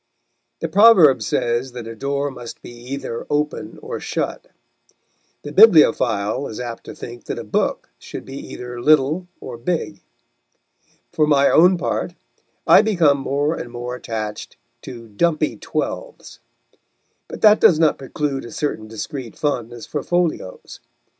The 0.61 0.67
proverb 0.67 1.21
says 1.21 1.73
that 1.73 1.85
a 1.85 1.93
door 1.95 2.31
must 2.31 2.63
be 2.63 2.71
either 2.71 3.27
open 3.29 3.77
or 3.83 3.99
shut. 3.99 4.47
The 5.43 5.51
bibliophile 5.51 6.47
is 6.47 6.59
apt 6.59 6.85
to 6.85 6.95
think 6.95 7.25
that 7.25 7.37
a 7.37 7.43
book 7.43 7.87
should 7.99 8.25
be 8.25 8.35
either 8.35 8.81
little 8.81 9.27
or 9.39 9.59
big. 9.59 10.01
For 11.11 11.27
my 11.27 11.51
own 11.51 11.77
part, 11.77 12.15
I 12.65 12.81
become 12.81 13.19
more 13.19 13.53
and 13.53 13.69
more 13.71 13.93
attached 13.93 14.57
to 14.81 15.07
"dumpy 15.07 15.55
twelves"; 15.55 16.39
but 17.27 17.41
that 17.41 17.59
does 17.61 17.77
not 17.77 17.99
preclude 17.99 18.43
a 18.45 18.51
certain 18.51 18.87
discreet 18.87 19.37
fondness 19.37 19.85
for 19.85 20.01
folios. 20.01 20.79